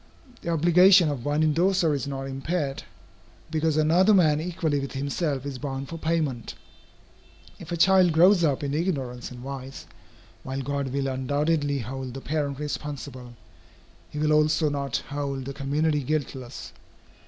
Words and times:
The 0.41 0.49
obligation 0.49 1.09
of 1.09 1.25
one 1.25 1.43
indorser 1.43 1.93
is 1.93 2.07
not 2.07 2.23
impaired, 2.23 2.81
because 3.51 3.77
another 3.77 4.15
man 4.15 4.41
equally 4.41 4.79
with 4.79 4.93
himself 4.93 5.45
is 5.45 5.59
bound 5.59 5.89
for 5.89 5.99
payment 5.99 6.55
If 7.59 7.71
a 7.71 7.77
child 7.77 8.11
grows 8.11 8.43
up 8.43 8.63
in 8.63 8.73
ignorance 8.73 9.29
and 9.29 9.41
vice, 9.41 9.85
while 10.41 10.61
God 10.63 10.87
will 10.87 11.07
undoubtedly 11.07 11.77
hold 11.77 12.15
the 12.15 12.21
parent 12.21 12.57
responsible, 12.57 13.35
he 14.09 14.17
will 14.17 14.33
also 14.33 14.69
not 14.69 15.03
hold 15.09 15.45
the 15.45 15.53
community 15.53 16.01
guiltless. 16.01 16.73